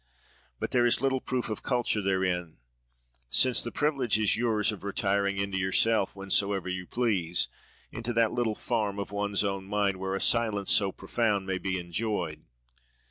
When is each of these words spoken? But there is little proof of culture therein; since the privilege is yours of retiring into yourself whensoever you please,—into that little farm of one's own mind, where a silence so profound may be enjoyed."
But 0.59 0.71
there 0.71 0.87
is 0.87 0.99
little 0.99 1.21
proof 1.21 1.47
of 1.47 1.61
culture 1.61 2.01
therein; 2.01 2.57
since 3.29 3.61
the 3.61 3.71
privilege 3.71 4.17
is 4.17 4.35
yours 4.35 4.71
of 4.71 4.83
retiring 4.83 5.37
into 5.37 5.59
yourself 5.59 6.13
whensoever 6.13 6.67
you 6.67 6.87
please,—into 6.87 8.11
that 8.11 8.31
little 8.31 8.55
farm 8.55 8.97
of 8.97 9.11
one's 9.11 9.43
own 9.43 9.65
mind, 9.65 9.97
where 9.97 10.15
a 10.15 10.19
silence 10.19 10.71
so 10.71 10.91
profound 10.91 11.45
may 11.45 11.59
be 11.59 11.77
enjoyed." 11.79 12.41